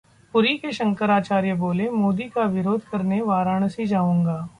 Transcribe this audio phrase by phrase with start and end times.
[0.33, 4.39] पुरी के शंकराचार्य बोले, मोदी का विरोध करने वाराणसी जाऊंगा